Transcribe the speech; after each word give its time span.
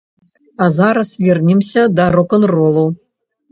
А 0.57 0.65
зараз 0.77 1.11
вернемся 1.25 1.81
да 2.01 2.09
рок-н-ролу. 2.17 2.85